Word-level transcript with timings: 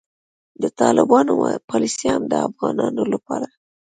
د 0.61 0.63
طالبانو 0.79 1.33
پالیسي 1.69 2.07
هم 2.15 2.23
د 2.27 2.33
افغانانو 2.47 3.03
لپاره 3.13 3.47